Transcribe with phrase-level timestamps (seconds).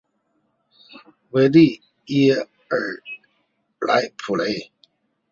[1.29, 2.33] 维利耶
[2.69, 3.03] 尔
[3.79, 4.71] 莱普雷。